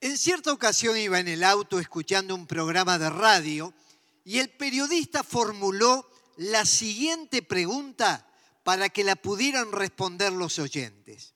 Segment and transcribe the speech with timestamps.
[0.00, 3.74] En cierta ocasión iba en el auto escuchando un programa de radio
[4.24, 8.24] y el periodista formuló la siguiente pregunta
[8.62, 11.34] para que la pudieran responder los oyentes.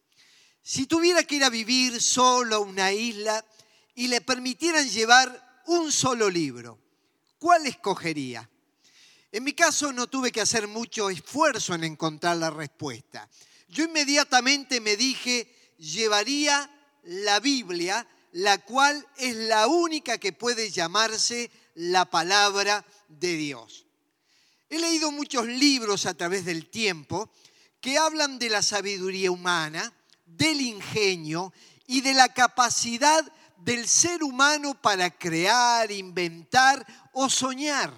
[0.63, 3.45] Si tuviera que ir a vivir solo a una isla
[3.97, 6.79] y le permitieran llevar un solo libro,
[7.41, 8.49] ¿cuál escogería?
[9.33, 13.29] En mi caso no tuve que hacer mucho esfuerzo en encontrar la respuesta.
[13.69, 16.71] Yo inmediatamente me dije, llevaría
[17.05, 23.87] la Biblia, la cual es la única que puede llamarse la palabra de Dios.
[24.69, 27.31] He leído muchos libros a través del tiempo
[27.81, 29.93] que hablan de la sabiduría humana,
[30.25, 31.53] del ingenio
[31.87, 37.93] y de la capacidad del ser humano para crear, inventar o soñar.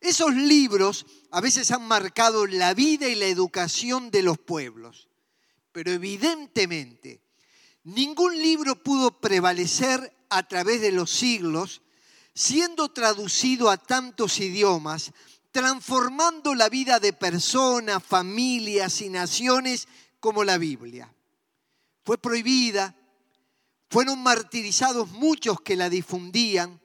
[0.00, 5.08] Esos libros a veces han marcado la vida y la educación de los pueblos,
[5.72, 7.23] pero evidentemente
[7.84, 11.82] ningún libro pudo prevalecer a través de los siglos,
[12.34, 15.12] siendo traducido a tantos idiomas,
[15.52, 19.86] transformando la vida de personas, familias y naciones
[20.18, 21.14] como la Biblia.
[22.04, 22.96] Fue prohibida,
[23.88, 26.80] fueron martirizados muchos que la difundían,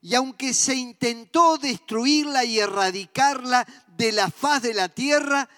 [0.00, 5.48] y aunque se intentó destruirla y erradicarla de la faz de la tierra,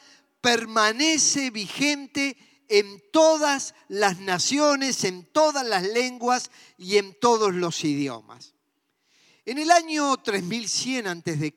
[0.41, 2.37] permanece vigente
[2.69, 8.55] en todas las naciones, en todas las lenguas y en todos los idiomas.
[9.45, 11.55] En el año 3100 a.C.,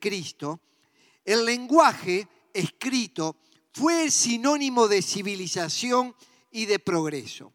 [1.24, 3.36] el lenguaje escrito
[3.72, 6.14] fue sinónimo de civilización
[6.50, 7.52] y de progreso.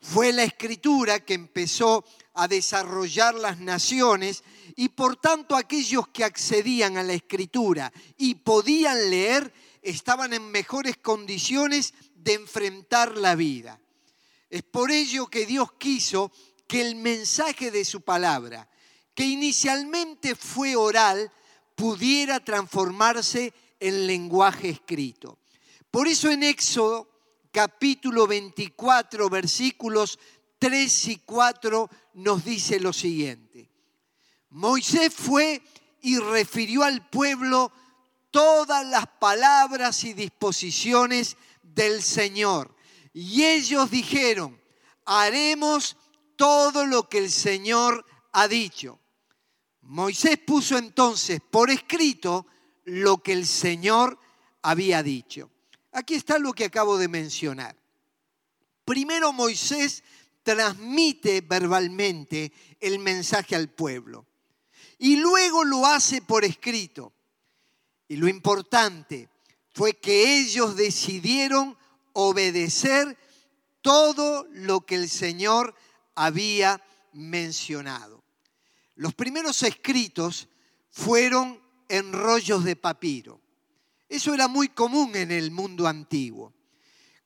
[0.00, 2.04] Fue la escritura que empezó
[2.34, 4.44] a desarrollar las naciones
[4.76, 10.96] y por tanto aquellos que accedían a la escritura y podían leer estaban en mejores
[10.98, 13.80] condiciones de enfrentar la vida.
[14.50, 16.32] Es por ello que Dios quiso
[16.66, 18.68] que el mensaje de su palabra,
[19.14, 21.32] que inicialmente fue oral,
[21.74, 25.38] pudiera transformarse en lenguaje escrito.
[25.90, 27.08] Por eso en Éxodo
[27.50, 30.18] capítulo 24, versículos
[30.58, 33.70] 3 y 4 nos dice lo siguiente.
[34.50, 35.62] Moisés fue
[36.00, 37.72] y refirió al pueblo
[38.30, 41.36] todas las palabras y disposiciones
[41.74, 42.74] del Señor.
[43.12, 44.60] Y ellos dijeron,
[45.04, 45.96] haremos
[46.36, 49.00] todo lo que el Señor ha dicho.
[49.82, 52.46] Moisés puso entonces por escrito
[52.84, 54.18] lo que el Señor
[54.62, 55.50] había dicho.
[55.92, 57.76] Aquí está lo que acabo de mencionar.
[58.84, 60.04] Primero Moisés
[60.42, 64.26] transmite verbalmente el mensaje al pueblo
[64.98, 67.12] y luego lo hace por escrito.
[68.08, 69.28] Y lo importante
[69.78, 71.78] fue que ellos decidieron
[72.12, 73.16] obedecer
[73.80, 75.72] todo lo que el Señor
[76.16, 78.24] había mencionado.
[78.96, 80.48] Los primeros escritos
[80.90, 83.40] fueron en rollos de papiro.
[84.08, 86.52] Eso era muy común en el mundo antiguo.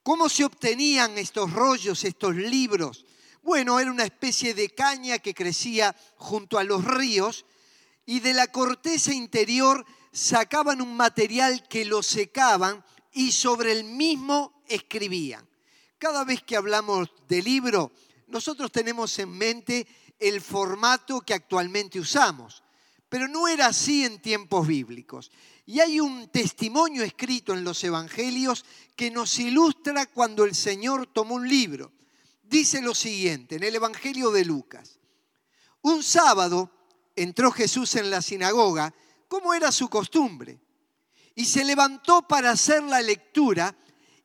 [0.03, 3.07] ¿Cómo se obtenían estos rollos, estos libros?
[3.43, 7.47] Bueno, era una especie de caña que crecía junto a los ríos
[8.05, 14.63] y de la corteza interior sacaban un material que lo secaban y sobre el mismo
[14.69, 15.49] escribían.
[15.99, 17.93] Cada vez que hablamos de libro,
[18.29, 19.87] nosotros tenemos en mente
[20.19, 22.63] el formato que actualmente usamos,
[23.09, 25.31] pero no era así en tiempos bíblicos.
[25.67, 28.65] Y hay un testimonio escrito en los evangelios
[28.97, 31.93] que nos ilustra cuando el Señor tomó un libro.
[32.43, 34.99] Dice lo siguiente, en el Evangelio de Lucas.
[35.83, 36.71] Un sábado
[37.17, 38.95] entró Jesús en la sinagoga,
[39.33, 40.61] como era su costumbre,
[41.35, 43.75] y se levantó para hacer la lectura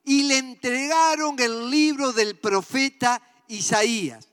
[0.04, 4.28] y le entregaron el libro del profeta Isaías.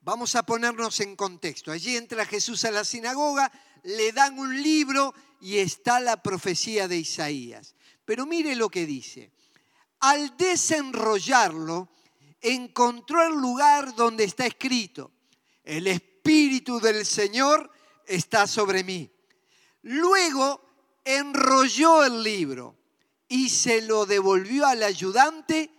[0.00, 1.70] Vamos a ponernos en contexto.
[1.70, 3.52] Allí entra Jesús a la sinagoga,
[3.84, 7.76] le dan un libro y está la profecía de Isaías.
[8.04, 9.30] Pero mire lo que dice.
[10.00, 11.90] Al desenrollarlo,
[12.40, 15.12] encontró el lugar donde está escrito,
[15.62, 17.70] el Espíritu del Señor
[18.04, 19.12] está sobre mí.
[19.82, 20.60] Luego
[21.04, 22.76] enrolló el libro
[23.28, 25.70] y se lo devolvió al ayudante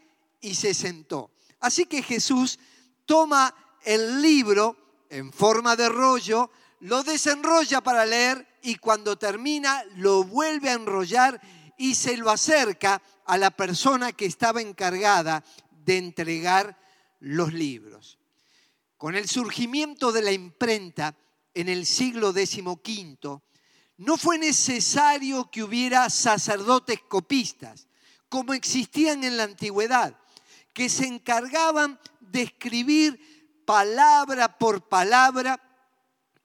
[0.42, 1.32] y se sentó.
[1.60, 2.60] Así que Jesús
[3.06, 3.54] toma
[3.84, 4.78] el libro
[5.10, 6.52] en forma de rollo,
[6.82, 11.42] lo desenrolla para leer y cuando termina lo vuelve a enrollar
[11.78, 15.44] y se lo acerca a la persona que estaba encargada
[15.86, 16.78] de entregar
[17.20, 18.20] los libros.
[18.98, 21.16] Con el surgimiento de la imprenta
[21.54, 23.42] en el siglo XV,
[24.00, 27.88] no fue necesario que hubiera sacerdotes copistas,
[28.30, 30.18] como existían en la antigüedad,
[30.72, 35.60] que se encargaban de escribir palabra por palabra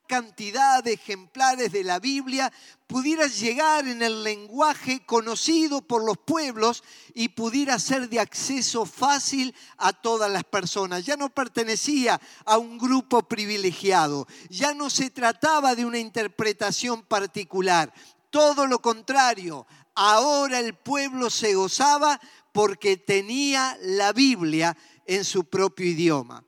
[0.07, 2.51] cantidad de ejemplares de la Biblia
[2.87, 9.55] pudiera llegar en el lenguaje conocido por los pueblos y pudiera ser de acceso fácil
[9.77, 11.05] a todas las personas.
[11.05, 17.93] Ya no pertenecía a un grupo privilegiado, ya no se trataba de una interpretación particular,
[18.29, 19.65] todo lo contrario,
[19.95, 22.19] ahora el pueblo se gozaba
[22.51, 24.75] porque tenía la Biblia
[25.05, 26.43] en su propio idioma.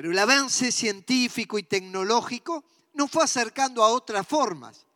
[0.00, 2.64] Pero el avance científico y tecnológico
[2.94, 4.86] nos fue acercando a otras formas.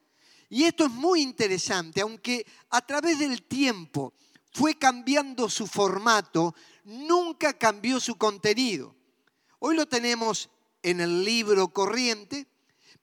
[0.49, 4.15] Y esto es muy interesante, aunque a través del tiempo
[4.51, 6.55] fue cambiando su formato,
[6.85, 8.97] nunca cambió su contenido.
[9.59, 10.49] Hoy lo tenemos
[10.83, 12.47] en el libro corriente,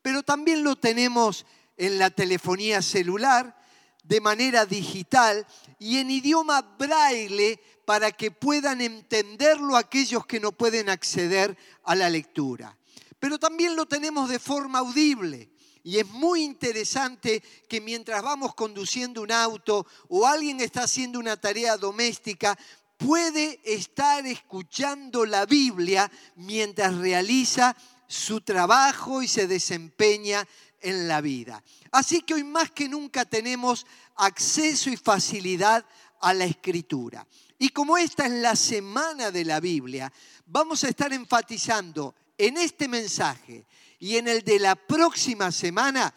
[0.01, 1.45] pero también lo tenemos
[1.77, 3.61] en la telefonía celular,
[4.01, 5.45] de manera digital
[5.77, 7.59] y en idioma braille
[7.91, 12.77] para que puedan entenderlo aquellos que no pueden acceder a la lectura.
[13.19, 15.49] Pero también lo tenemos de forma audible.
[15.83, 21.35] Y es muy interesante que mientras vamos conduciendo un auto o alguien está haciendo una
[21.35, 22.57] tarea doméstica,
[22.95, 27.75] puede estar escuchando la Biblia mientras realiza
[28.07, 30.47] su trabajo y se desempeña
[30.79, 31.61] en la vida.
[31.91, 33.85] Así que hoy más que nunca tenemos
[34.15, 35.85] acceso y facilidad
[36.21, 37.27] a la escritura.
[37.61, 40.11] Y como esta es la semana de la Biblia,
[40.47, 43.67] vamos a estar enfatizando en este mensaje
[43.99, 46.11] y en el de la próxima semana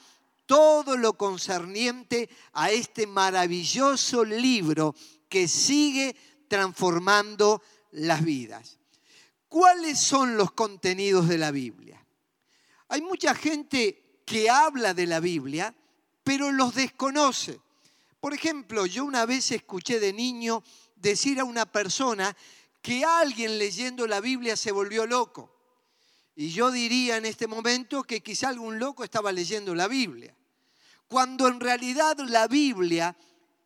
[0.47, 4.95] todo lo concerniente a este maravilloso libro
[5.29, 6.17] que sigue
[6.49, 7.61] transformando
[7.91, 8.79] las vidas.
[9.47, 12.03] ¿Cuáles son los contenidos de la Biblia?
[12.89, 15.75] Hay mucha gente que habla de la Biblia,
[16.23, 17.61] pero los desconoce.
[18.19, 20.65] Por ejemplo, yo una vez escuché de niño
[21.05, 22.35] decir a una persona
[22.83, 25.55] que alguien leyendo la Biblia se volvió loco.
[26.35, 30.35] Y yo diría en este momento que quizá algún loco estaba leyendo la Biblia.
[31.07, 33.17] Cuando en realidad la Biblia,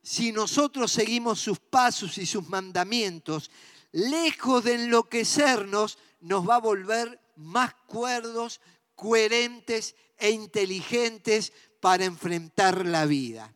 [0.03, 3.51] si nosotros seguimos sus pasos y sus mandamientos,
[3.93, 8.61] lejos de enloquecernos, nos va a volver más cuerdos,
[8.97, 13.55] coherentes e inteligentes para enfrentar la vida.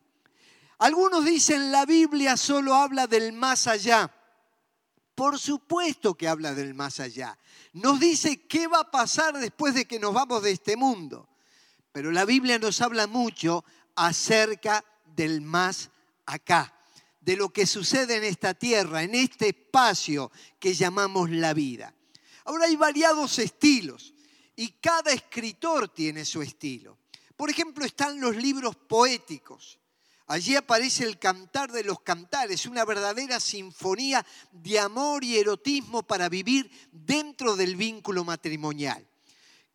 [0.83, 4.13] Algunos dicen la Biblia solo habla del más allá.
[5.15, 7.39] Por supuesto que habla del más allá.
[7.71, 11.29] Nos dice qué va a pasar después de que nos vamos de este mundo.
[11.93, 13.63] Pero la Biblia nos habla mucho
[13.95, 15.89] acerca del más
[16.25, 16.77] acá,
[17.21, 21.95] de lo que sucede en esta tierra, en este espacio que llamamos la vida.
[22.43, 24.13] Ahora hay variados estilos
[24.57, 26.97] y cada escritor tiene su estilo.
[27.37, 29.79] Por ejemplo, están los libros poéticos.
[30.27, 36.29] Allí aparece el cantar de los cantares, una verdadera sinfonía de amor y erotismo para
[36.29, 39.05] vivir dentro del vínculo matrimonial.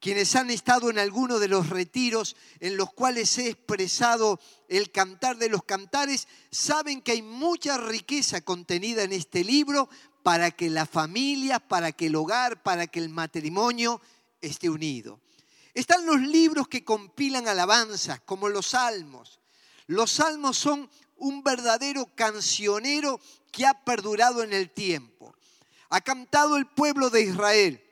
[0.01, 5.37] Quienes han estado en alguno de los retiros en los cuales he expresado el cantar
[5.37, 9.89] de los cantares, saben que hay mucha riqueza contenida en este libro
[10.23, 14.01] para que la familia, para que el hogar, para que el matrimonio
[14.41, 15.21] esté unido.
[15.75, 19.41] Están los libros que compilan alabanzas, como los salmos,
[19.89, 23.21] los salmos son un verdadero cancionero
[23.51, 25.35] que ha perdurado en el tiempo.
[25.89, 27.83] Ha cantado el pueblo de Israel,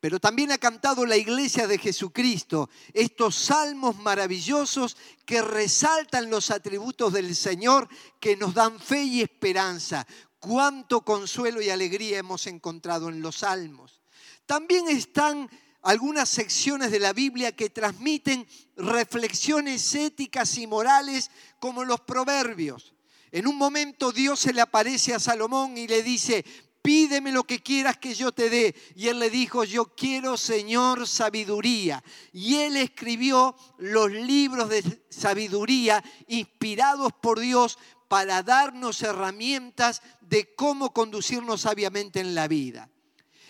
[0.00, 7.12] pero también ha cantado la iglesia de Jesucristo, estos salmos maravillosos que resaltan los atributos
[7.12, 7.88] del Señor,
[8.18, 10.06] que nos dan fe y esperanza.
[10.38, 14.00] Cuánto consuelo y alegría hemos encontrado en los salmos.
[14.46, 15.50] También están
[15.86, 18.44] algunas secciones de la Biblia que transmiten
[18.76, 22.92] reflexiones éticas y morales como los proverbios.
[23.30, 26.44] En un momento Dios se le aparece a Salomón y le dice,
[26.82, 28.74] pídeme lo que quieras que yo te dé.
[28.96, 32.02] Y él le dijo, yo quiero, Señor, sabiduría.
[32.32, 37.78] Y él escribió los libros de sabiduría inspirados por Dios
[38.08, 42.90] para darnos herramientas de cómo conducirnos sabiamente en la vida.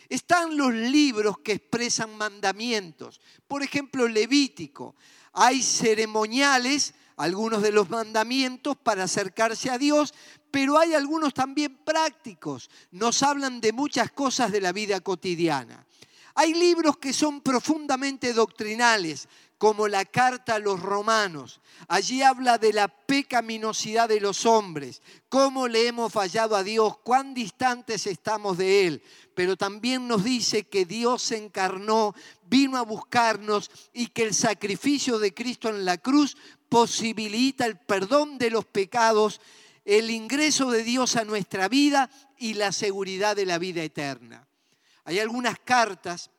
[0.09, 3.21] Están los libros que expresan mandamientos.
[3.47, 4.95] Por ejemplo, Levítico.
[5.33, 10.15] Hay ceremoniales, algunos de los mandamientos para acercarse a Dios,
[10.51, 12.71] pero hay algunos también prácticos.
[12.91, 15.85] Nos hablan de muchas cosas de la vida cotidiana.
[16.35, 21.61] Hay libros que son profundamente doctrinales, como la carta a los romanos.
[21.89, 27.33] Allí habla de la pecaminosidad de los hombres, cómo le hemos fallado a Dios, cuán
[27.33, 29.03] distantes estamos de Él.
[29.35, 32.15] Pero también nos dice que Dios se encarnó,
[32.49, 36.37] vino a buscarnos y que el sacrificio de Cristo en la cruz
[36.69, 39.41] posibilita el perdón de los pecados,
[39.85, 44.47] el ingreso de Dios a nuestra vida y la seguridad de la vida eterna.
[45.05, 46.31] Hay algunas cartas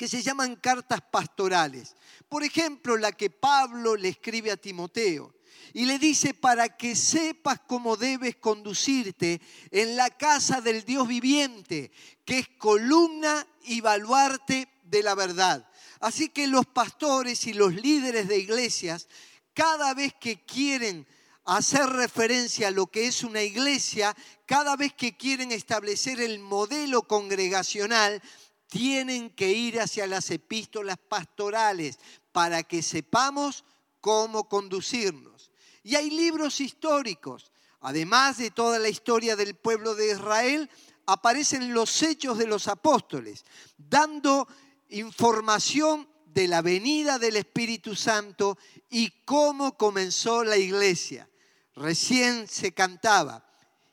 [0.00, 1.94] que se llaman cartas pastorales.
[2.26, 5.34] Por ejemplo, la que Pablo le escribe a Timoteo
[5.74, 11.92] y le dice para que sepas cómo debes conducirte en la casa del Dios viviente,
[12.24, 15.68] que es columna y baluarte de la verdad.
[16.00, 19.06] Así que los pastores y los líderes de iglesias,
[19.52, 21.06] cada vez que quieren
[21.44, 24.16] hacer referencia a lo que es una iglesia,
[24.46, 28.22] cada vez que quieren establecer el modelo congregacional,
[28.70, 31.98] tienen que ir hacia las epístolas pastorales
[32.32, 33.64] para que sepamos
[34.00, 35.50] cómo conducirnos.
[35.82, 37.52] Y hay libros históricos.
[37.80, 40.70] Además de toda la historia del pueblo de Israel,
[41.06, 43.44] aparecen los hechos de los apóstoles,
[43.76, 44.46] dando
[44.90, 48.56] información de la venida del Espíritu Santo
[48.88, 51.28] y cómo comenzó la iglesia.
[51.74, 53.49] Recién se cantaba,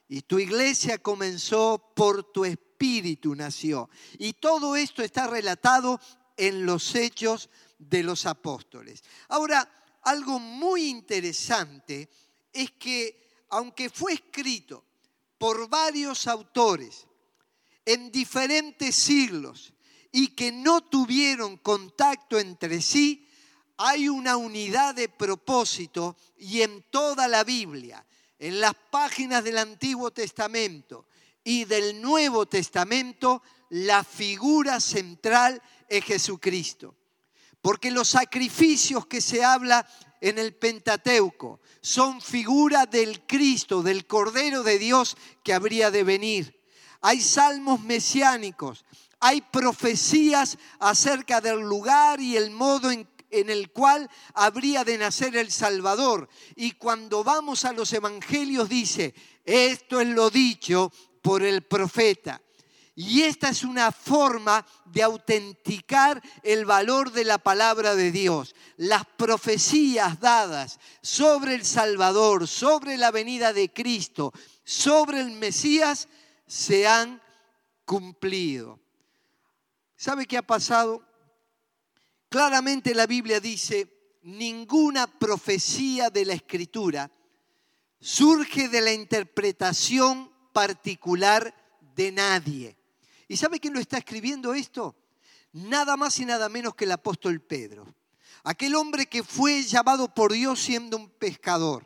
[0.10, 3.90] y tu iglesia comenzó por tu espíritu nació.
[4.18, 6.00] Y todo esto está relatado
[6.38, 9.04] en los hechos de los apóstoles.
[9.28, 9.70] Ahora,
[10.04, 12.10] algo muy interesante
[12.54, 14.84] es que aunque fue escrito
[15.38, 17.08] por varios autores
[17.86, 19.74] en diferentes siglos
[20.12, 23.28] y que no tuvieron contacto entre sí,
[23.78, 28.06] hay una unidad de propósito y en toda la Biblia,
[28.40, 31.08] en las páginas del Antiguo Testamento
[31.44, 36.96] y del Nuevo Testamento, la figura central es Jesucristo.
[37.62, 39.88] Porque los sacrificios que se habla
[40.22, 46.64] en el Pentateuco son figura del Cristo, del Cordero de Dios que habría de venir.
[47.02, 48.86] Hay salmos mesiánicos,
[49.20, 55.36] hay profecías acerca del lugar y el modo en, en el cual habría de nacer
[55.36, 56.30] el Salvador.
[56.56, 60.92] Y cuando vamos a los evangelios dice, esto es lo dicho
[61.22, 62.42] por el profeta.
[63.00, 68.56] Y esta es una forma de autenticar el valor de la palabra de Dios.
[68.76, 76.08] Las profecías dadas sobre el Salvador, sobre la venida de Cristo, sobre el Mesías,
[76.48, 77.22] se han
[77.86, 78.80] cumplido.
[79.96, 81.07] ¿Sabe qué ha pasado?
[82.30, 87.10] Claramente la Biblia dice, ninguna profecía de la Escritura
[88.00, 91.54] surge de la interpretación particular
[91.96, 92.78] de nadie.
[93.28, 94.96] ¿Y sabe quién lo está escribiendo esto?
[95.54, 97.94] Nada más y nada menos que el apóstol Pedro.
[98.44, 101.86] Aquel hombre que fue llamado por Dios siendo un pescador.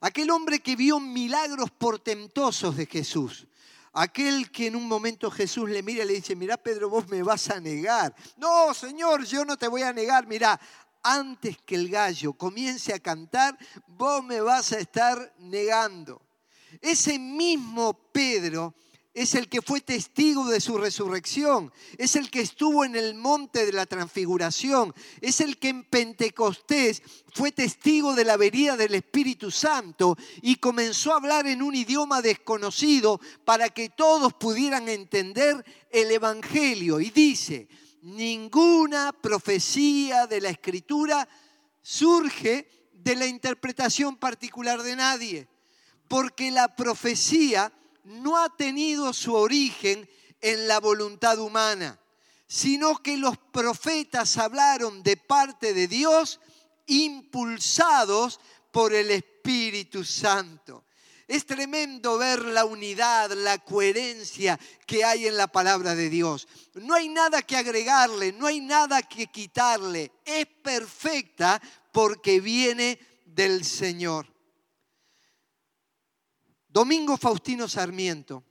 [0.00, 3.46] Aquel hombre que vio milagros portentosos de Jesús.
[3.92, 7.22] Aquel que en un momento Jesús le mira y le dice, mira Pedro, vos me
[7.22, 8.14] vas a negar.
[8.36, 10.26] No, Señor, yo no te voy a negar.
[10.26, 10.60] Mira,
[11.02, 16.22] antes que el gallo comience a cantar, vos me vas a estar negando.
[16.80, 18.74] Ese mismo Pedro
[19.20, 23.66] es el que fue testigo de su resurrección, es el que estuvo en el monte
[23.66, 27.02] de la transfiguración, es el que en Pentecostés
[27.34, 32.22] fue testigo de la venida del Espíritu Santo y comenzó a hablar en un idioma
[32.22, 36.98] desconocido para que todos pudieran entender el Evangelio.
[36.98, 37.68] Y dice,
[38.00, 41.28] ninguna profecía de la Escritura
[41.82, 45.46] surge de la interpretación particular de nadie,
[46.08, 47.70] porque la profecía
[48.04, 50.08] no ha tenido su origen
[50.40, 51.98] en la voluntad humana,
[52.46, 56.40] sino que los profetas hablaron de parte de Dios
[56.86, 58.40] impulsados
[58.70, 60.84] por el Espíritu Santo.
[61.28, 66.48] Es tremendo ver la unidad, la coherencia que hay en la palabra de Dios.
[66.74, 70.10] No hay nada que agregarle, no hay nada que quitarle.
[70.24, 74.26] Es perfecta porque viene del Señor.
[76.72, 78.44] Domingo Faustino Sarmiento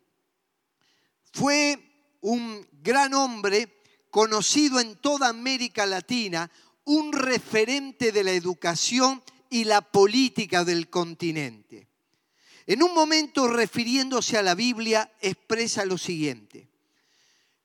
[1.32, 1.80] fue
[2.22, 6.52] un gran hombre conocido en toda América Latina,
[6.84, 11.88] un referente de la educación y la política del continente.
[12.68, 16.68] En un momento refiriéndose a la Biblia expresa lo siguiente.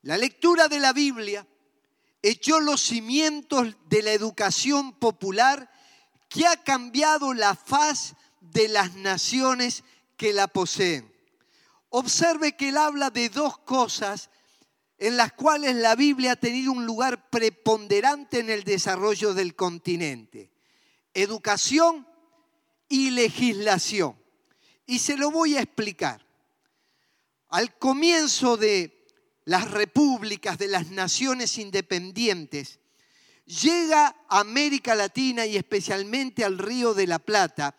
[0.03, 1.47] La lectura de la Biblia
[2.23, 5.71] echó los cimientos de la educación popular
[6.29, 9.83] que ha cambiado la faz de las naciones
[10.25, 11.13] que la poseen.
[11.91, 14.31] Observe que él habla de dos cosas
[14.97, 20.51] en las cuales la Biblia ha tenido un lugar preponderante en el desarrollo del continente.
[21.13, 22.09] Educación
[22.89, 24.17] y legislación.
[24.87, 26.27] Y se lo voy a explicar.
[27.51, 29.07] Al comienzo de
[29.45, 32.81] las repúblicas, de las naciones independientes,
[33.45, 37.77] llega a América Latina y especialmente al Río de la Plata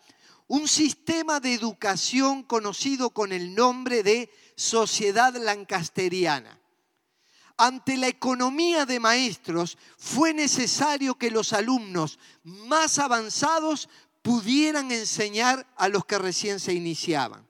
[0.48, 6.60] un sistema de educación conocido con el nombre de Sociedad Lancasteriana.
[7.58, 13.88] ante la economía de maestros, fue necesario que los alumnos más avanzados
[14.20, 17.48] pudieran enseñar a los que recién se iniciaban.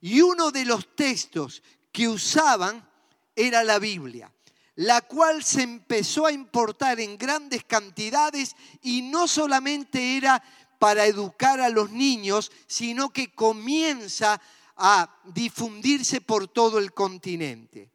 [0.00, 1.62] Y uno de los textos
[1.92, 2.88] que usaban
[3.36, 4.32] era la Biblia,
[4.76, 10.42] la cual se empezó a importar en grandes cantidades y no solamente era
[10.80, 14.40] para educar a los niños, sino que comienza
[14.76, 17.92] a difundirse por todo el continente.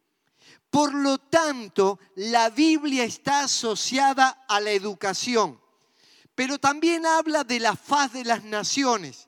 [0.70, 5.60] Por lo tanto, la Biblia está asociada a la educación,
[6.36, 9.26] pero también habla de la faz de las naciones,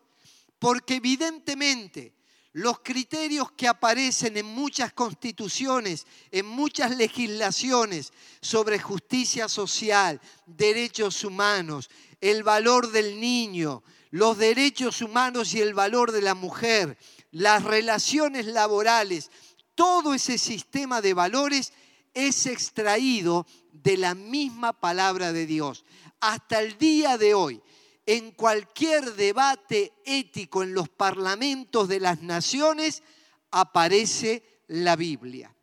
[0.60, 2.14] porque evidentemente
[2.52, 11.90] los criterios que aparecen en muchas constituciones, en muchas legislaciones sobre justicia social, derechos humanos,
[12.20, 16.96] el valor del niño, los derechos humanos y el valor de la mujer,
[17.30, 19.30] las relaciones laborales,
[19.74, 21.72] todo ese sistema de valores
[22.14, 25.84] es extraído de la misma palabra de Dios.
[26.20, 27.62] Hasta el día de hoy,
[28.08, 33.02] en cualquier debate ético en los parlamentos de las naciones,
[33.50, 35.54] aparece la Biblia.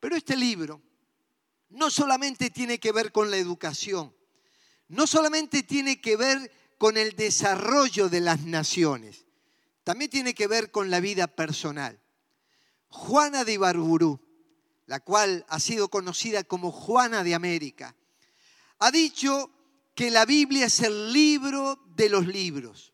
[0.00, 0.80] Pero este libro
[1.68, 4.16] no solamente tiene que ver con la educación,
[4.88, 9.26] no solamente tiene que ver con el desarrollo de las naciones,
[9.82, 12.00] también tiene que ver con la vida personal.
[12.88, 14.20] Juana de Ibarburú,
[14.86, 17.94] la cual ha sido conocida como Juana de América,
[18.78, 19.50] ha dicho
[19.94, 22.92] que la Biblia es el libro de los libros,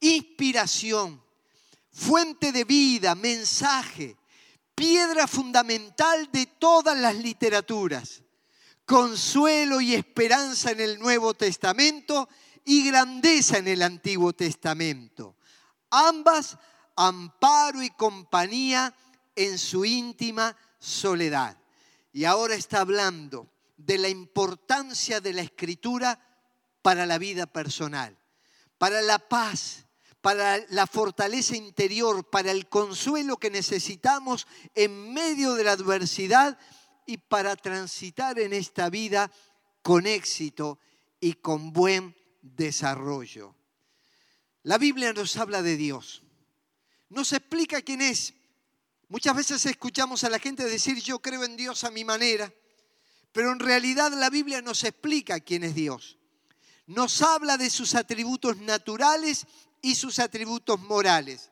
[0.00, 1.22] inspiración,
[1.92, 4.16] fuente de vida, mensaje,
[4.74, 8.22] piedra fundamental de todas las literaturas,
[8.84, 12.28] consuelo y esperanza en el Nuevo Testamento
[12.64, 15.36] y grandeza en el Antiguo Testamento.
[15.90, 16.58] Ambas
[16.96, 18.94] amparo y compañía
[19.36, 21.56] en su íntima soledad.
[22.12, 26.18] Y ahora está hablando de la importancia de la escritura
[26.84, 28.14] para la vida personal,
[28.76, 29.86] para la paz,
[30.20, 36.58] para la fortaleza interior, para el consuelo que necesitamos en medio de la adversidad
[37.06, 39.32] y para transitar en esta vida
[39.80, 40.78] con éxito
[41.20, 43.56] y con buen desarrollo.
[44.62, 46.22] La Biblia nos habla de Dios,
[47.08, 48.34] nos explica quién es,
[49.08, 52.52] Muchas veces escuchamos a la gente decir yo creo en Dios a mi manera,
[53.32, 56.18] pero en realidad la Biblia nos explica quién es Dios.
[56.86, 59.46] Nos habla de sus atributos naturales
[59.80, 61.50] y sus atributos morales.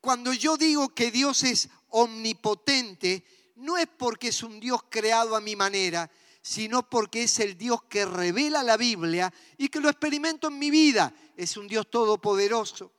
[0.00, 3.24] Cuando yo digo que Dios es omnipotente,
[3.56, 6.10] no es porque es un Dios creado a mi manera,
[6.42, 10.70] sino porque es el Dios que revela la Biblia y que lo experimento en mi
[10.70, 11.12] vida.
[11.36, 12.92] Es un Dios todopoderoso.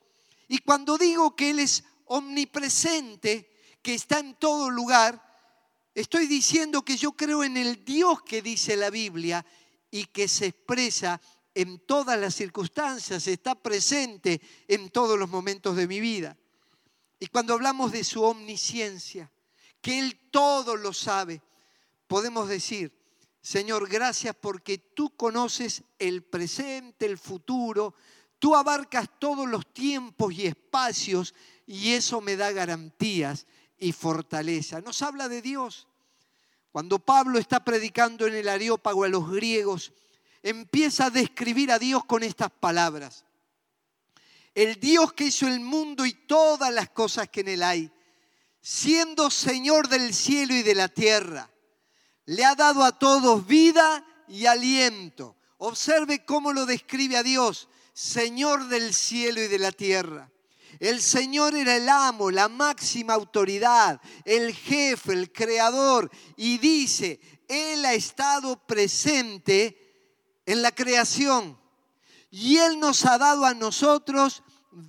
[0.48, 3.50] Y cuando digo que Él es omnipresente,
[3.82, 5.20] que está en todo lugar,
[5.94, 9.44] estoy diciendo que yo creo en el Dios que dice la Biblia
[9.90, 11.20] y que se expresa
[11.54, 16.36] en todas las circunstancias, está presente en todos los momentos de mi vida.
[17.18, 19.30] Y cuando hablamos de su omnisciencia,
[19.80, 21.42] que Él todo lo sabe,
[22.06, 22.92] podemos decir,
[23.40, 27.94] Señor, gracias porque tú conoces el presente, el futuro,
[28.38, 31.34] tú abarcas todos los tiempos y espacios
[31.66, 33.46] y eso me da garantías
[33.78, 34.80] y fortaleza.
[34.80, 35.88] Nos habla de Dios.
[36.70, 39.92] Cuando Pablo está predicando en el Areópago a los griegos,
[40.42, 43.24] empieza a describir a Dios con estas palabras.
[44.54, 47.90] El Dios que hizo el mundo y todas las cosas que en él hay,
[48.60, 51.50] siendo Señor del cielo y de la tierra,
[52.26, 55.36] le ha dado a todos vida y aliento.
[55.58, 60.30] Observe cómo lo describe a Dios, Señor del cielo y de la tierra.
[60.80, 66.10] El Señor era el amo, la máxima autoridad, el jefe, el creador.
[66.36, 69.81] Y dice, Él ha estado presente
[70.46, 71.58] en la creación.
[72.30, 74.42] Y Él nos ha dado a nosotros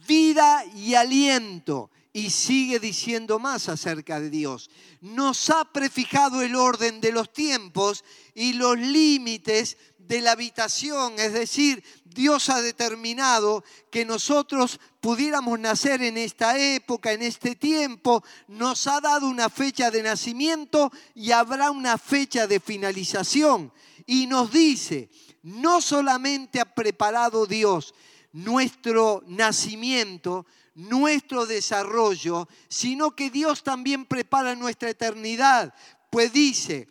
[0.07, 1.89] vida y aliento.
[2.15, 4.69] Y sigue diciendo más acerca de Dios.
[5.01, 11.33] Nos ha prefijado el orden de los tiempos y los límites de la habitación, es
[11.33, 18.85] decir, Dios ha determinado que nosotros pudiéramos nacer en esta época, en este tiempo, nos
[18.87, 23.71] ha dado una fecha de nacimiento y habrá una fecha de finalización.
[24.05, 25.09] Y nos dice,
[25.43, 27.93] no solamente ha preparado Dios
[28.31, 35.73] nuestro nacimiento, nuestro desarrollo, sino que Dios también prepara nuestra eternidad,
[36.09, 36.87] pues dice,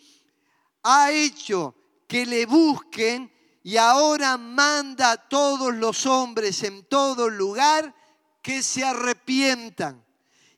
[0.83, 1.75] ha hecho
[2.07, 3.33] que le busquen
[3.65, 7.95] y ahora manda a todos los hombres en todo lugar
[8.43, 10.05] que se arrepientan.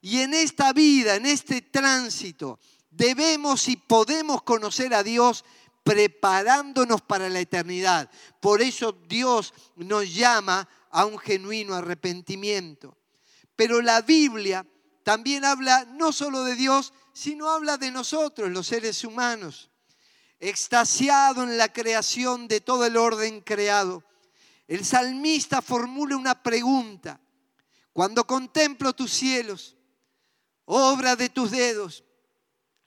[0.00, 2.58] Y en esta vida, en este tránsito
[2.96, 5.44] Debemos y podemos conocer a Dios
[5.84, 8.10] preparándonos para la eternidad.
[8.40, 12.96] Por eso Dios nos llama a un genuino arrepentimiento.
[13.54, 14.66] Pero la Biblia
[15.04, 19.70] también habla no solo de Dios, sino habla de nosotros, los seres humanos.
[20.40, 24.02] Extasiado en la creación de todo el orden creado,
[24.66, 27.20] el salmista formula una pregunta.
[27.92, 29.76] Cuando contemplo tus cielos,
[30.64, 32.03] obra de tus dedos,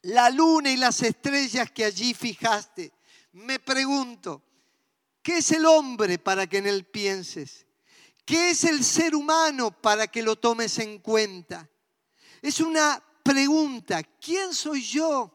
[0.08, 2.93] la luna y las estrellas que allí fijaste,
[3.34, 4.41] me pregunto,
[5.22, 7.65] ¿qué es el hombre para que en él pienses?
[8.24, 11.70] ¿Qué es el ser humano para que lo tomes en cuenta?
[12.41, 15.34] Es una pregunta, ¿quién soy yo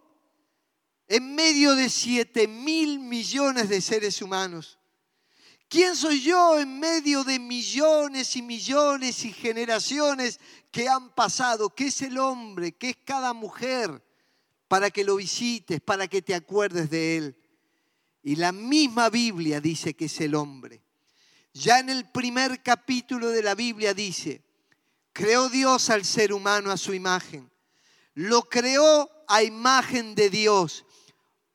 [1.06, 4.78] en medio de siete mil millones de seres humanos?
[5.68, 11.74] ¿Quién soy yo en medio de millones y millones y generaciones que han pasado?
[11.74, 12.72] ¿Qué es el hombre?
[12.72, 14.02] ¿Qué es cada mujer?
[14.72, 17.36] Para que lo visites, para que te acuerdes de él.
[18.22, 20.82] Y la misma Biblia dice que es el hombre.
[21.52, 24.42] Ya en el primer capítulo de la Biblia dice,
[25.12, 27.52] creó Dios al ser humano a su imagen.
[28.14, 30.86] Lo creó a imagen de Dios.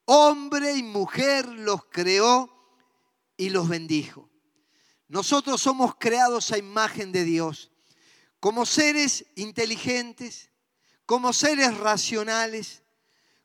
[0.06, 2.54] Hombre y mujer los creó
[3.36, 4.30] y los bendijo.
[5.08, 7.72] Nosotros somos creados a imagen de Dios,
[8.40, 10.52] como seres inteligentes,
[11.08, 12.84] como seres racionales,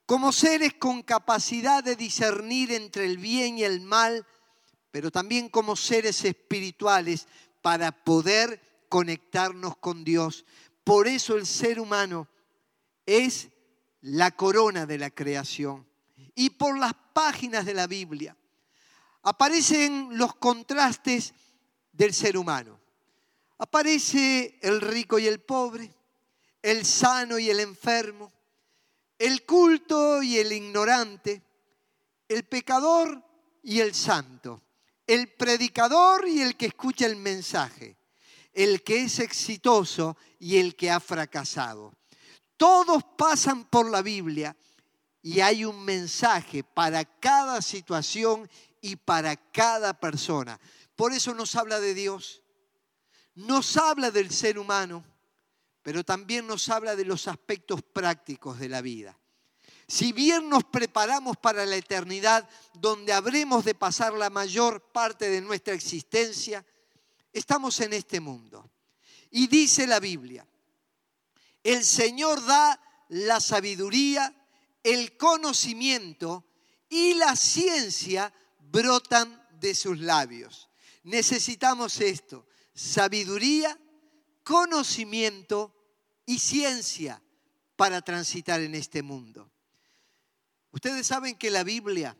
[0.06, 4.26] como seres con capacidad de discernir entre el bien y el mal,
[4.90, 7.26] pero también como seres espirituales
[7.62, 10.44] para poder conectarnos con Dios.
[10.84, 12.28] Por eso el ser humano
[13.06, 13.48] es
[14.00, 15.86] la corona de la creación.
[16.34, 18.36] Y por las páginas de la Biblia
[19.22, 21.32] aparecen los contrastes
[21.92, 22.80] del ser humano.
[23.58, 25.92] Aparece el rico y el pobre,
[26.62, 28.32] el sano y el enfermo,
[29.22, 31.40] el culto y el ignorante,
[32.26, 33.22] el pecador
[33.62, 34.60] y el santo,
[35.06, 37.96] el predicador y el que escucha el mensaje,
[38.52, 41.94] el que es exitoso y el que ha fracasado.
[42.56, 44.56] Todos pasan por la Biblia
[45.22, 50.58] y hay un mensaje para cada situación y para cada persona.
[50.96, 52.42] Por eso nos habla de Dios,
[53.36, 55.04] nos habla del ser humano,
[55.82, 59.18] pero también nos habla de los aspectos prácticos de la vida.
[59.88, 65.40] Si bien nos preparamos para la eternidad, donde habremos de pasar la mayor parte de
[65.40, 66.64] nuestra existencia,
[67.32, 68.70] estamos en este mundo.
[69.30, 70.46] Y dice la Biblia,
[71.62, 74.34] el Señor da la sabiduría,
[74.82, 76.44] el conocimiento
[76.88, 80.68] y la ciencia brotan de sus labios.
[81.04, 83.78] Necesitamos esto, sabiduría,
[84.42, 85.74] conocimiento
[86.26, 87.22] y ciencia
[87.76, 89.50] para transitar en este mundo.
[90.70, 92.16] Ustedes saben que la Biblia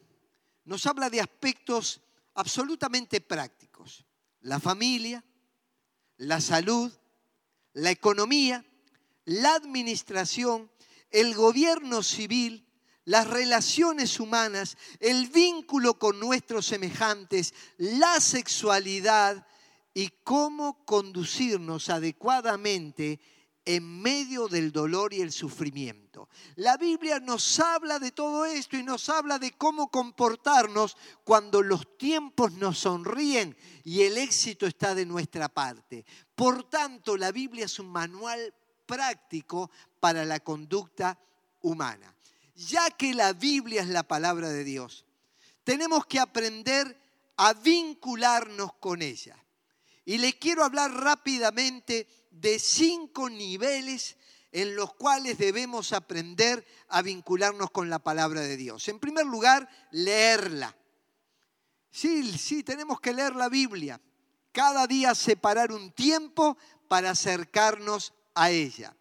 [0.65, 2.01] nos habla de aspectos
[2.35, 4.05] absolutamente prácticos.
[4.41, 5.25] La familia,
[6.19, 6.93] la salud,
[7.73, 8.65] la economía,
[9.25, 10.71] la administración,
[11.11, 12.67] el gobierno civil,
[13.05, 19.47] las relaciones humanas, el vínculo con nuestros semejantes, la sexualidad
[19.94, 23.20] y cómo conducirnos adecuadamente
[23.64, 26.28] en medio del dolor y el sufrimiento.
[26.57, 31.96] La Biblia nos habla de todo esto y nos habla de cómo comportarnos cuando los
[31.96, 36.05] tiempos nos sonríen y el éxito está de nuestra parte.
[36.35, 38.52] Por tanto, la Biblia es un manual
[38.87, 41.18] práctico para la conducta
[41.61, 42.12] humana
[42.55, 45.05] ya que la Biblia es la palabra de Dios,
[45.64, 46.98] tenemos que aprender
[47.37, 49.41] a vincularnos con ella.
[50.05, 54.17] Y les quiero hablar rápidamente de cinco niveles
[54.51, 58.88] en los cuales debemos aprender a vincularnos con la palabra de Dios.
[58.88, 60.77] En primer lugar, leerla.
[61.91, 64.01] Sí, sí, tenemos que leer la Biblia.
[64.53, 68.95] Cada día separar un tiempo para acercarnos a ella.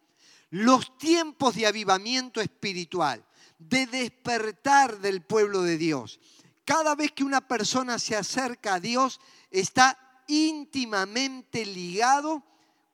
[0.50, 3.26] Los tiempos de avivamiento espiritual
[3.58, 6.20] de despertar del pueblo de Dios.
[6.64, 9.98] Cada vez que una persona se acerca a Dios, está
[10.32, 12.42] íntimamente ligado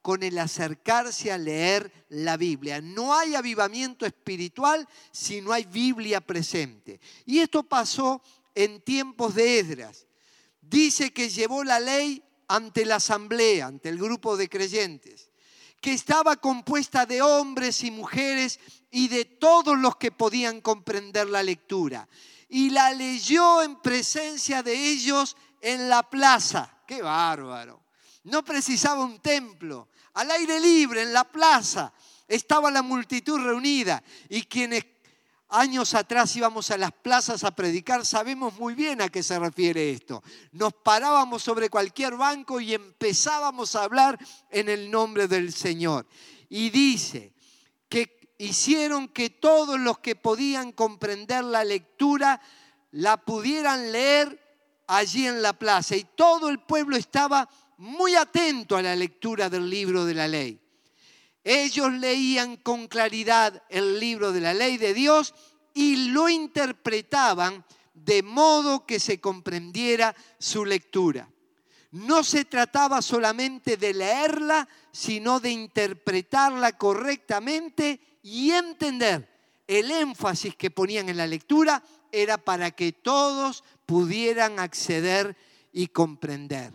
[0.03, 2.81] con el acercarse a leer la Biblia.
[2.81, 7.01] No hay avivamiento espiritual si no hay Biblia presente.
[7.27, 8.23] Y esto pasó
[8.55, 10.07] en tiempos de Esdras.
[10.61, 15.31] Dice que llevó la ley ante la asamblea, ante el grupo de creyentes,
[15.81, 18.59] que estaba compuesta de hombres y mujeres
[18.91, 22.09] y de todos los que podían comprender la lectura.
[22.49, 26.78] Y la leyó en presencia de ellos en la plaza.
[26.89, 27.83] ¡Qué bárbaro!
[28.25, 29.91] No precisaba un templo.
[30.15, 31.93] Al aire libre, en la plaza,
[32.27, 34.87] estaba la multitud reunida y quienes
[35.51, 39.91] años atrás íbamos a las plazas a predicar, sabemos muy bien a qué se refiere
[39.91, 40.23] esto.
[40.53, 44.19] Nos parábamos sobre cualquier banco y empezábamos a hablar
[44.51, 46.07] en el nombre del Señor.
[46.49, 47.35] Y dice
[47.91, 52.41] que hicieron que todos los que podían comprender la lectura
[52.93, 54.48] la pudieran leer
[54.89, 55.95] allí en la plaza.
[55.95, 60.61] Y todo el pueblo estaba muy atento a la lectura del libro de la ley.
[61.45, 65.35] Ellos leían con claridad el libro de la ley de Dios
[65.73, 71.29] y lo interpretaban de modo que se comprendiera su lectura.
[71.91, 79.29] No se trataba solamente de leerla, sino de interpretarla correctamente y entender.
[79.67, 85.35] El énfasis que ponían en la lectura era para que todos pudieran acceder
[85.73, 86.75] y comprender.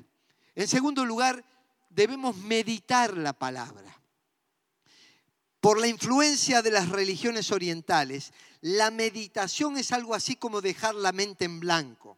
[0.55, 1.45] En segundo lugar,
[1.91, 4.01] debemos meditar la palabra.
[5.59, 11.11] Por la influencia de las religiones orientales, la meditación es algo así como dejar la
[11.11, 12.17] mente en blanco.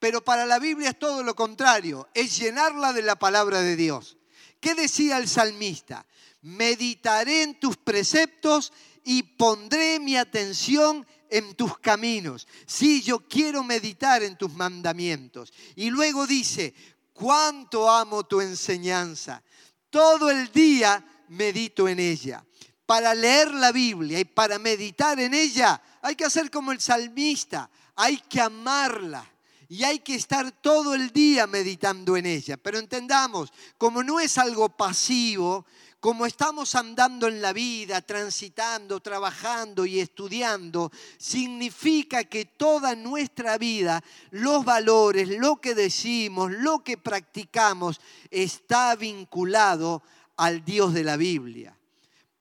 [0.00, 4.16] Pero para la Biblia es todo lo contrario, es llenarla de la palabra de Dios.
[4.58, 6.06] ¿Qué decía el salmista?
[6.42, 8.72] Meditaré en tus preceptos
[9.04, 12.46] y pondré mi atención en tus caminos.
[12.64, 15.52] Sí, yo quiero meditar en tus mandamientos.
[15.74, 16.72] Y luego dice,
[17.12, 19.42] cuánto amo tu enseñanza.
[19.90, 22.44] Todo el día medito en ella
[22.86, 27.68] para leer la Biblia y para meditar en ella, hay que hacer como el salmista,
[27.96, 29.28] hay que amarla
[29.68, 32.56] y hay que estar todo el día meditando en ella.
[32.58, 35.66] Pero entendamos, como no es algo pasivo,
[36.04, 44.04] como estamos andando en la vida, transitando, trabajando y estudiando, significa que toda nuestra vida,
[44.30, 50.02] los valores, lo que decimos, lo que practicamos, está vinculado
[50.36, 51.74] al Dios de la Biblia.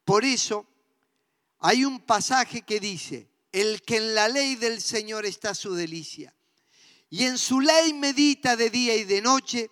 [0.03, 0.65] Por eso
[1.59, 6.35] hay un pasaje que dice, el que en la ley del Señor está su delicia,
[7.09, 9.71] y en su ley medita de día y de noche,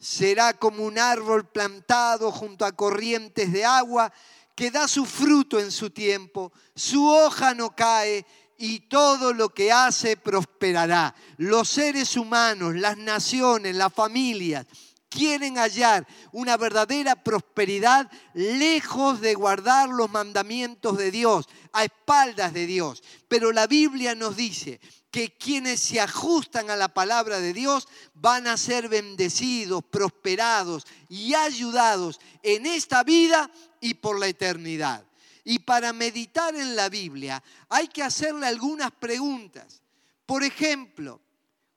[0.00, 4.10] será como un árbol plantado junto a corrientes de agua
[4.56, 9.72] que da su fruto en su tiempo, su hoja no cae y todo lo que
[9.72, 11.14] hace prosperará.
[11.36, 14.66] Los seres humanos, las naciones, las familias,
[15.10, 22.66] quieren hallar una verdadera prosperidad lejos de guardar los mandamientos de Dios, a espaldas de
[22.66, 23.02] Dios.
[23.28, 28.46] Pero la Biblia nos dice que quienes se ajustan a la palabra de Dios van
[28.46, 35.04] a ser bendecidos, prosperados y ayudados en esta vida y por la eternidad.
[35.42, 39.82] Y para meditar en la Biblia hay que hacerle algunas preguntas.
[40.26, 41.20] Por ejemplo,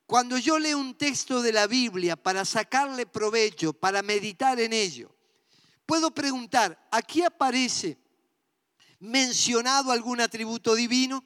[0.06, 5.16] cuando yo leo un texto de la Biblia para sacarle provecho, para meditar en ello,
[5.86, 7.98] puedo preguntar, ¿aquí aparece
[9.00, 11.24] mencionado algún atributo divino?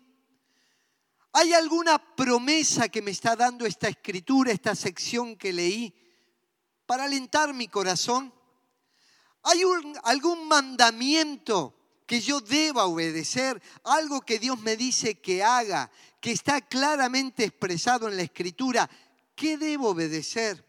[1.33, 5.93] ¿Hay alguna promesa que me está dando esta escritura, esta sección que leí,
[6.85, 8.33] para alentar mi corazón?
[9.43, 9.61] ¿Hay
[10.03, 13.61] algún mandamiento que yo deba obedecer?
[13.83, 18.89] ¿Algo que Dios me dice que haga que está claramente expresado en la escritura,
[19.36, 20.65] ¿qué debo obedecer?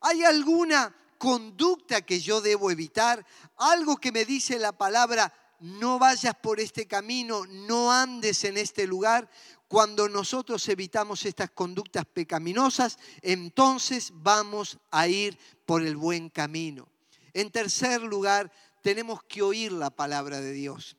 [0.00, 3.24] ¿Hay alguna conducta que yo debo evitar?
[3.56, 8.86] Algo que me dice la palabra, no vayas por este camino, no andes en este
[8.86, 9.28] lugar.
[9.66, 16.88] Cuando nosotros evitamos estas conductas pecaminosas, entonces vamos a ir por el buen camino.
[17.34, 18.50] En tercer lugar,
[18.82, 20.96] tenemos que oír la palabra de Dios.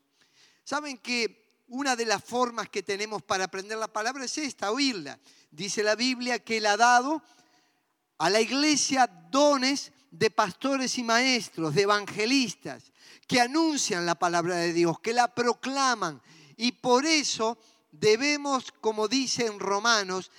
[0.63, 5.19] ¿Saben que una de las formas que tenemos para aprender la palabra es esta, oírla.
[5.51, 7.21] Dice la Biblia que Él ha dado
[8.17, 12.91] a la iglesia dones de pastores y maestros, de evangelistas,
[13.27, 16.21] que anuncian la palabra de Dios, que la proclaman.
[16.57, 17.57] Y por eso
[17.91, 20.31] debemos, como dice en Romanos,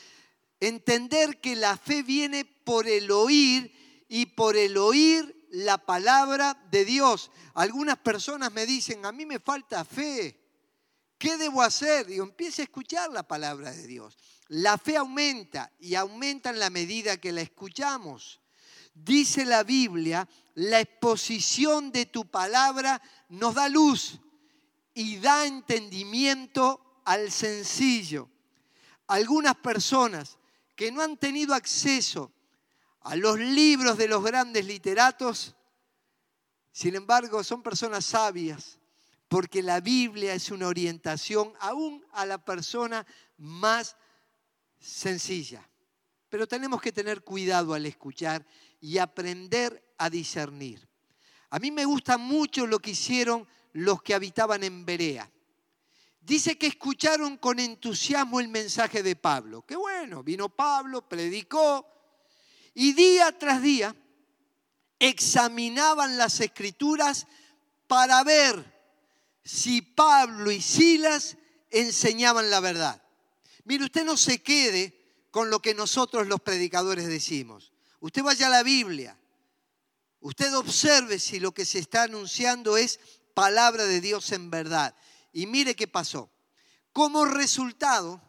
[0.58, 3.72] entender que la fe viene por el oír
[4.08, 7.30] y por el oír la palabra de Dios.
[7.54, 10.39] Algunas personas me dicen, a mí me falta fe.
[11.20, 12.06] ¿Qué debo hacer?
[12.06, 14.16] Digo, empiece a escuchar la palabra de Dios.
[14.48, 18.40] La fe aumenta y aumenta en la medida que la escuchamos.
[18.94, 24.18] Dice la Biblia, la exposición de tu palabra nos da luz
[24.94, 28.30] y da entendimiento al sencillo.
[29.06, 30.38] Algunas personas
[30.74, 32.32] que no han tenido acceso
[33.02, 35.54] a los libros de los grandes literatos,
[36.72, 38.79] sin embargo, son personas sabias
[39.30, 43.96] porque la Biblia es una orientación aún a la persona más
[44.80, 45.70] sencilla.
[46.28, 48.44] Pero tenemos que tener cuidado al escuchar
[48.80, 50.84] y aprender a discernir.
[51.50, 55.30] A mí me gusta mucho lo que hicieron los que habitaban en Berea.
[56.20, 59.62] dice que escucharon con entusiasmo el mensaje de Pablo.
[59.62, 61.86] Qué bueno, vino Pablo, predicó
[62.74, 63.94] y día tras día
[64.98, 67.28] examinaban las escrituras
[67.86, 68.79] para ver
[69.44, 71.36] si Pablo y Silas
[71.70, 73.02] enseñaban la verdad.
[73.64, 74.96] Mire, usted no se quede
[75.30, 77.72] con lo que nosotros los predicadores decimos.
[78.00, 79.16] Usted vaya a la Biblia.
[80.20, 82.98] Usted observe si lo que se está anunciando es
[83.34, 84.94] palabra de Dios en verdad.
[85.32, 86.30] Y mire qué pasó.
[86.92, 88.20] Como resultado,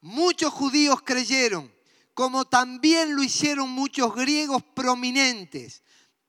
[0.00, 1.72] muchos judíos creyeron,
[2.14, 5.82] como también lo hicieron muchos griegos prominentes,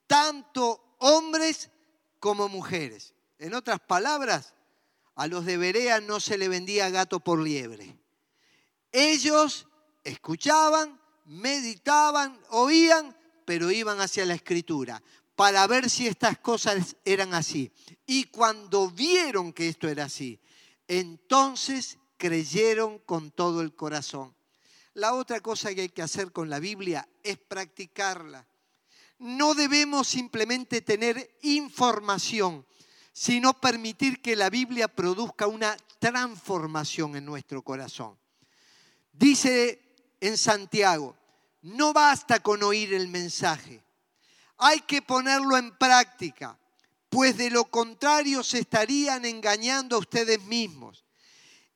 [0.08, 1.70] tanto hombres
[2.20, 3.14] como mujeres.
[3.42, 4.54] En otras palabras,
[5.16, 7.98] a los de Berea no se le vendía gato por liebre.
[8.92, 9.68] Ellos
[10.04, 15.02] escuchaban, meditaban, oían, pero iban hacia la escritura
[15.36, 17.72] para ver si estas cosas eran así.
[18.06, 20.40] Y cuando vieron que esto era así,
[20.88, 24.36] entonces creyeron con todo el corazón.
[24.94, 28.48] La otra cosa que hay que hacer con la Biblia es practicarla.
[29.18, 32.68] No debemos simplemente tener información,
[33.12, 38.18] sino permitir que la Biblia produzca una transformación en nuestro corazón.
[39.12, 39.82] Dice
[40.20, 41.16] en Santiago,
[41.62, 43.84] no basta con oír el mensaje,
[44.58, 46.58] hay que ponerlo en práctica,
[47.10, 51.04] pues de lo contrario se estarían engañando a ustedes mismos.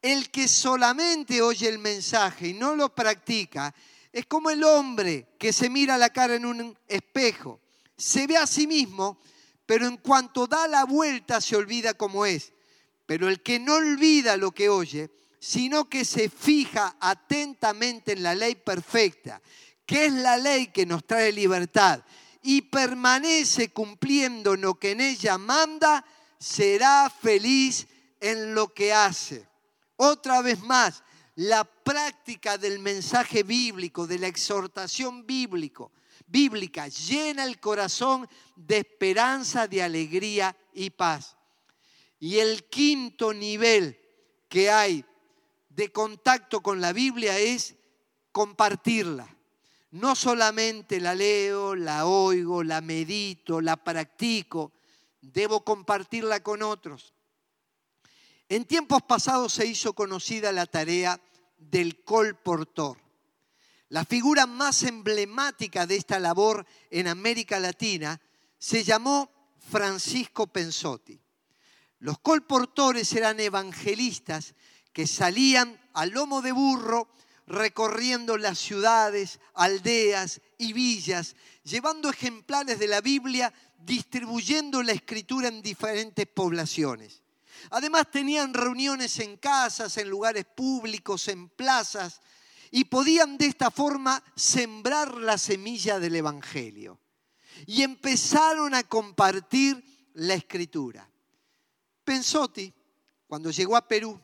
[0.01, 3.73] El que solamente oye el mensaje y no lo practica
[4.13, 7.59] es como el hombre que se mira la cara en un espejo.
[7.97, 9.17] Se ve a sí mismo,
[9.65, 12.53] pero en cuanto da la vuelta se olvida cómo es.
[13.05, 18.33] Pero el que no olvida lo que oye, sino que se fija atentamente en la
[18.33, 19.41] ley perfecta,
[19.85, 22.03] que es la ley que nos trae libertad
[22.41, 26.05] y permanece cumpliendo lo que en ella manda,
[26.39, 27.87] será feliz
[28.19, 29.47] en lo que hace.
[29.95, 31.03] Otra vez más,
[31.35, 35.91] la práctica del mensaje bíblico, de la exhortación bíblico,
[36.27, 41.35] bíblica, llena el corazón de esperanza, de alegría y paz.
[42.19, 43.99] Y el quinto nivel
[44.49, 45.05] que hay
[45.69, 47.75] de contacto con la Biblia es
[48.31, 49.27] compartirla.
[49.91, 54.73] No solamente la leo, la oigo, la medito, la practico,
[55.21, 57.13] debo compartirla con otros.
[58.47, 61.19] En tiempos pasados se hizo conocida la tarea
[61.57, 63.04] del colportor.
[63.89, 68.19] La figura más emblemática de esta labor en América Latina
[68.57, 69.31] se llamó
[69.69, 71.19] Francisco Pensotti.
[71.99, 74.55] Los colportores eran evangelistas
[74.91, 77.09] que salían a lomo de burro
[77.47, 85.61] recorriendo las ciudades, aldeas y villas, llevando ejemplares de la Biblia, distribuyendo la escritura en
[85.61, 87.21] diferentes poblaciones.
[87.69, 92.21] Además tenían reuniones en casas, en lugares públicos, en plazas,
[92.71, 96.99] y podían de esta forma sembrar la semilla del Evangelio.
[97.65, 101.09] Y empezaron a compartir la escritura.
[102.03, 102.73] Pensotti,
[103.27, 104.19] cuando llegó a Perú,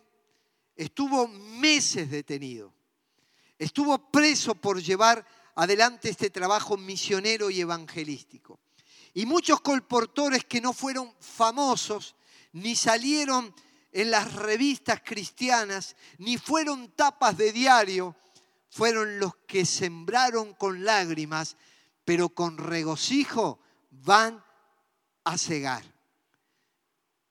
[0.76, 2.74] estuvo meses detenido
[3.62, 5.24] Estuvo preso por llevar
[5.54, 8.60] adelante este trabajo misionero y evangelístico.
[9.14, 12.16] Y muchos colportores que no fueron famosos,
[12.54, 13.54] ni salieron
[13.92, 18.16] en las revistas cristianas, ni fueron tapas de diario,
[18.72, 21.58] fueron los que sembraron con lágrimas,
[22.06, 24.44] pero con regocijo van
[25.26, 25.84] a cegar.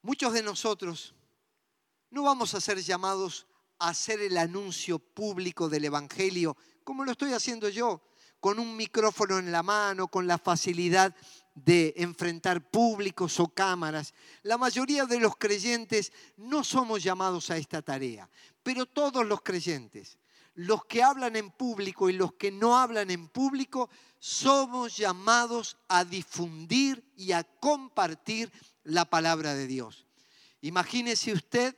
[0.02, 1.14] Muchos de nosotros
[2.10, 3.46] no vamos a ser llamados
[3.78, 8.02] hacer el anuncio público del Evangelio, como lo estoy haciendo yo,
[8.38, 11.16] con un micrófono en la mano, con la facilidad
[11.54, 14.12] de enfrentar públicos o cámaras.
[14.42, 18.28] La mayoría de los creyentes no somos llamados a esta tarea,
[18.62, 20.18] pero todos los creyentes,
[20.60, 26.04] los que hablan en público y los que no hablan en público, somos llamados a
[26.04, 28.52] difundir y a compartir
[28.84, 30.06] la palabra de Dios.
[30.60, 31.74] Imagínese usted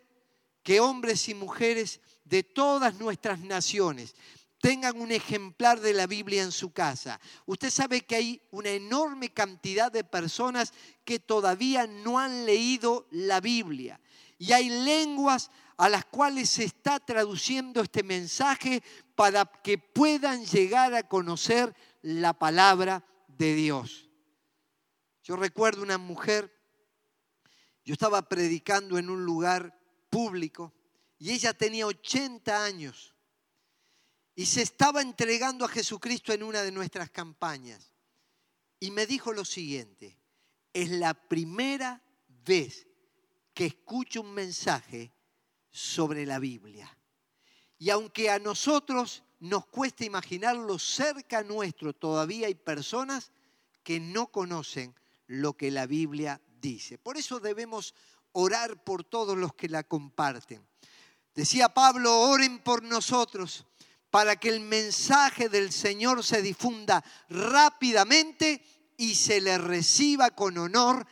[0.65, 4.17] que hombres y mujeres de todas nuestras naciones
[4.61, 7.21] tengan un ejemplar de la Biblia en su casa.
[7.47, 10.73] Usted sabe que hay una enorme cantidad de personas
[11.05, 14.01] que todavía no han leído la Biblia.
[14.39, 18.83] Y hay lenguas a las cuales se está traduciendo este mensaje
[19.15, 24.09] para que puedan llegar a conocer la palabra de Dios.
[25.23, 26.53] Yo recuerdo una mujer,
[27.85, 29.79] yo estaba predicando en un lugar
[30.11, 30.73] público
[31.19, 33.15] y ella tenía 80 años
[34.35, 37.95] y se estaba entregando a Jesucristo en una de nuestras campañas.
[38.81, 40.19] Y me dijo lo siguiente,
[40.73, 42.89] es la primera vez
[43.55, 45.13] que escucho un mensaje
[45.73, 46.97] sobre la Biblia.
[47.79, 53.33] Y aunque a nosotros nos cuesta imaginarlo cerca nuestro, todavía hay personas
[53.83, 54.95] que no conocen
[55.27, 56.99] lo que la Biblia dice.
[56.99, 57.95] Por eso debemos
[58.33, 60.65] orar por todos los que la comparten.
[61.35, 63.67] Decía Pablo, oren por nosotros
[64.11, 68.63] para que el mensaje del Señor se difunda rápidamente
[68.99, 71.07] y se le reciba con honor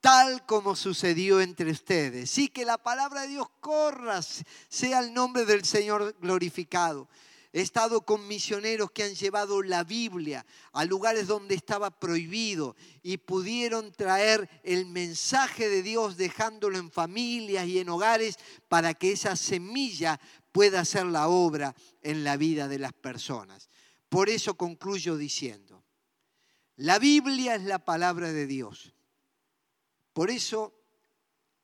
[0.00, 2.30] tal como sucedió entre ustedes.
[2.30, 7.08] Sí, que la palabra de Dios corra, sea el nombre del Señor glorificado.
[7.52, 13.16] He estado con misioneros que han llevado la Biblia a lugares donde estaba prohibido y
[13.16, 18.38] pudieron traer el mensaje de Dios dejándolo en familias y en hogares
[18.68, 20.20] para que esa semilla
[20.52, 23.68] pueda hacer la obra en la vida de las personas.
[24.08, 25.84] Por eso concluyo diciendo,
[26.76, 28.94] la Biblia es la palabra de Dios.
[30.20, 30.84] Por eso,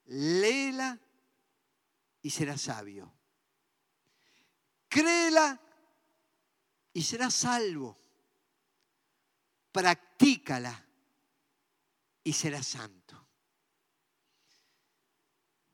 [0.06, 0.98] léela
[2.22, 3.12] y será sabio.
[4.88, 5.60] Créela
[6.94, 7.98] y serás salvo.
[9.70, 10.86] Practícala
[12.24, 13.28] y serás santo.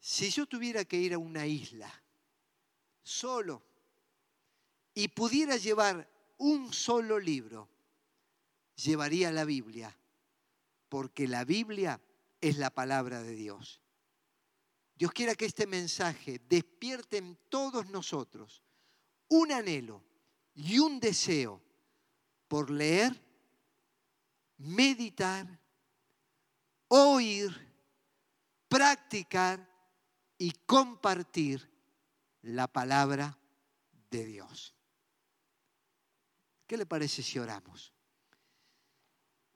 [0.00, 2.02] Si yo tuviera que ir a una isla
[3.00, 3.62] solo
[4.92, 7.68] y pudiera llevar un solo libro,
[8.74, 9.96] llevaría la Biblia,
[10.88, 12.00] porque la Biblia
[12.42, 13.80] es la palabra de Dios.
[14.96, 18.62] Dios quiera que este mensaje despierte en todos nosotros
[19.28, 20.04] un anhelo
[20.54, 21.62] y un deseo
[22.48, 23.18] por leer,
[24.58, 25.46] meditar,
[26.88, 27.50] oír,
[28.68, 29.66] practicar
[30.36, 31.70] y compartir
[32.42, 33.38] la palabra
[34.10, 34.74] de Dios.
[36.66, 37.94] ¿Qué le parece si oramos?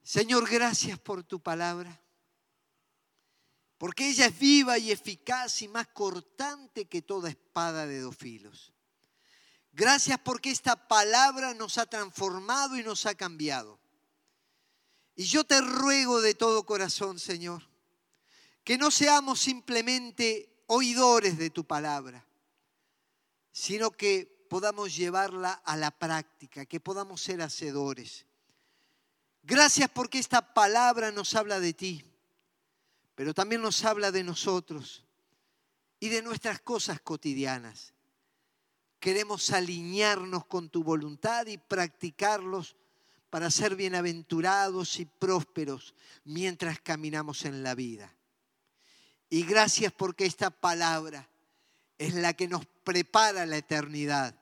[0.01, 2.01] Señor, gracias por tu palabra,
[3.77, 8.73] porque ella es viva y eficaz y más cortante que toda espada de dos filos.
[9.71, 13.79] Gracias porque esta palabra nos ha transformado y nos ha cambiado.
[15.15, 17.63] Y yo te ruego de todo corazón, Señor,
[18.63, 22.25] que no seamos simplemente oidores de tu palabra,
[23.51, 28.25] sino que podamos llevarla a la práctica, que podamos ser hacedores.
[29.43, 32.03] Gracias porque esta palabra nos habla de ti,
[33.17, 35.03] pero también nos habla de nosotros
[35.99, 37.95] y de nuestras cosas cotidianas
[38.99, 42.75] queremos alinearnos con tu voluntad y practicarlos
[43.31, 45.95] para ser bienaventurados y prósperos
[46.25, 48.15] mientras caminamos en la vida.
[49.31, 51.27] Y gracias porque esta palabra
[51.97, 54.39] es la que nos prepara la eternidad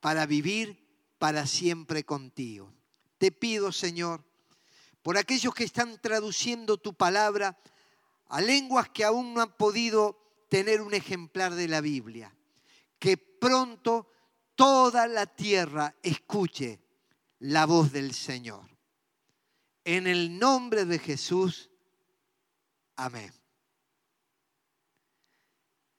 [0.00, 0.84] para vivir
[1.20, 2.74] para siempre contigo.
[3.18, 4.24] Te pido, Señor,
[5.02, 7.56] por aquellos que están traduciendo tu palabra
[8.28, 12.34] a lenguas que aún no han podido tener un ejemplar de la Biblia
[12.98, 14.10] que pronto
[14.54, 16.80] toda la tierra escuche
[17.40, 18.68] la voz del Señor.
[19.84, 21.70] En el nombre de Jesús,
[22.96, 23.32] amén.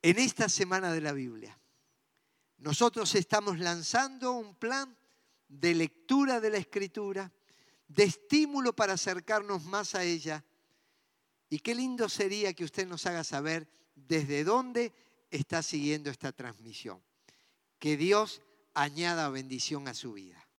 [0.01, 1.59] En esta semana de la Biblia,
[2.57, 4.95] nosotros estamos lanzando un plan
[5.47, 7.31] de lectura de la Escritura,
[7.87, 10.45] de estímulo para acercarnos más a ella.
[11.49, 14.93] Y qué lindo sería que usted nos haga saber desde dónde
[15.31, 17.01] está siguiendo esta transmisión.
[17.79, 18.41] Que Dios
[18.73, 20.45] añada bendición a su vida.